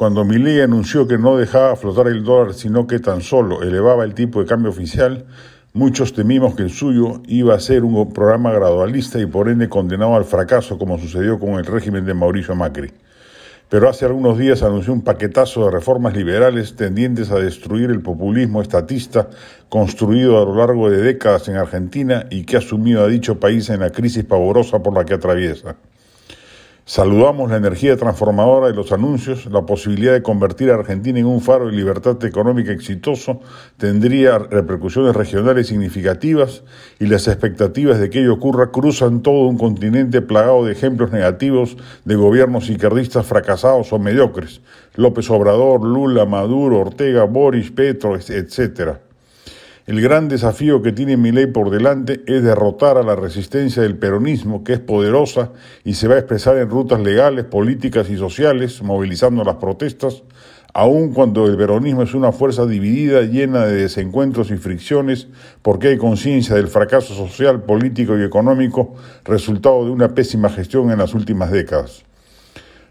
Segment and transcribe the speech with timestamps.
[0.00, 4.14] cuando Milei anunció que no dejaba flotar el dólar, sino que tan solo elevaba el
[4.14, 5.26] tipo de cambio oficial,
[5.74, 10.14] muchos temimos que el suyo iba a ser un programa gradualista y por ende condenado
[10.14, 12.90] al fracaso, como sucedió con el régimen de Mauricio Macri.
[13.68, 18.62] Pero hace algunos días anunció un paquetazo de reformas liberales tendientes a destruir el populismo
[18.62, 19.28] estatista
[19.68, 23.68] construido a lo largo de décadas en Argentina y que ha sumido a dicho país
[23.68, 25.76] en la crisis pavorosa por la que atraviesa.
[26.90, 31.40] Saludamos la energía transformadora de los anuncios, la posibilidad de convertir a Argentina en un
[31.40, 33.38] faro de libertad económica exitoso
[33.76, 36.64] tendría repercusiones regionales significativas
[36.98, 41.76] y las expectativas de que ello ocurra cruzan todo un continente plagado de ejemplos negativos
[42.04, 44.60] de gobiernos izquierdistas fracasados o mediocres,
[44.96, 49.09] López Obrador, Lula, Maduro, Ortega, Boris, Petro, etc.
[49.90, 53.98] El gran desafío que tiene mi ley por delante es derrotar a la resistencia del
[53.98, 55.50] peronismo, que es poderosa
[55.82, 60.22] y se va a expresar en rutas legales, políticas y sociales, movilizando las protestas,
[60.74, 65.26] aun cuando el peronismo es una fuerza dividida, llena de desencuentros y fricciones,
[65.60, 70.98] porque hay conciencia del fracaso social, político y económico, resultado de una pésima gestión en
[70.98, 72.04] las últimas décadas.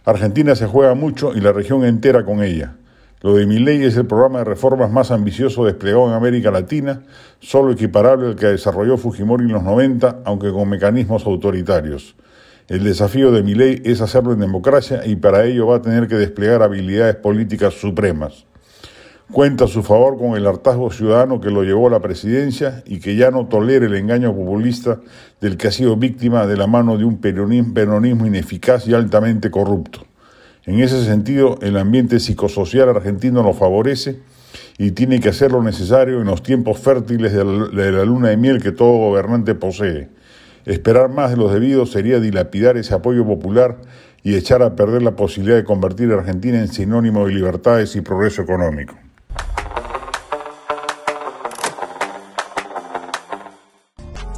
[0.03, 2.75] Argentina se juega mucho y la región entera con ella.
[3.21, 7.01] Lo de mi ley es el programa de reformas más ambicioso desplegado en América Latina,
[7.41, 12.15] solo equiparable al que desarrolló Fujimori en los 90, aunque con mecanismos autoritarios.
[12.69, 16.07] El desafío de mi ley es hacerlo en democracia y para ello va a tener
[16.07, 18.45] que desplegar habilidades políticas supremas.
[19.33, 22.99] Cuenta a su favor con el hartazgo ciudadano que lo llevó a la presidencia y
[22.99, 25.01] que ya no tolera el engaño populista
[25.41, 30.08] del que ha sido víctima de la mano de un peronismo ineficaz y altamente corrupto.
[30.69, 34.19] En ese sentido, el ambiente psicosocial argentino lo favorece
[34.77, 38.61] y tiene que hacer lo necesario en los tiempos fértiles de la, luna de miel
[38.61, 40.09] que todo gobernante posee.
[40.67, 43.77] Esperar más de los debidos sería dilapidar ese apoyo popular
[44.21, 48.01] y echar a perder la posibilidad de convertir a Argentina en sinónimo de libertades y
[48.01, 48.95] progreso económico.